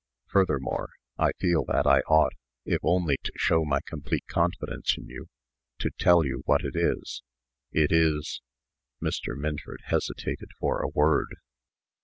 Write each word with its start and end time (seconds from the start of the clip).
Furthermore, 0.31 0.89
I 1.19 1.31
feel 1.33 1.63
that 1.65 1.85
I 1.85 1.99
ought, 2.09 2.33
if 2.65 2.79
only 2.81 3.17
to 3.23 3.31
show 3.37 3.63
my 3.63 3.81
complete 3.85 4.25
confidence 4.27 4.95
in 4.97 5.05
you, 5.07 5.27
to 5.77 5.91
tell 5.99 6.25
you 6.25 6.41
what 6.47 6.63
it 6.65 6.75
is. 6.75 7.21
It 7.71 7.91
is" 7.91 8.41
Mr. 8.99 9.37
Minford 9.37 9.81
hesitated 9.85 10.49
for 10.59 10.81
a 10.81 10.89
word. 10.89 11.35